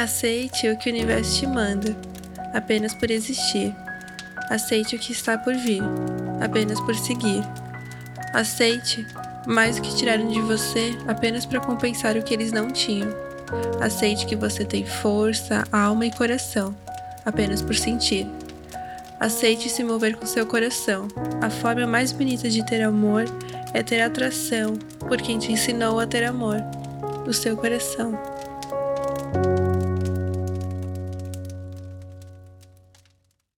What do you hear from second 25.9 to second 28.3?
a ter amor, o seu coração.